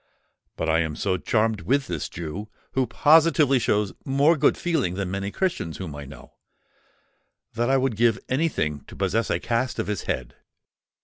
[0.55, 5.11] But I am so charmed with this Jew, who positively shows more good feeling than
[5.11, 6.33] many Christians whom I know,
[7.53, 10.37] that I would give any thing to possess a cast of his head.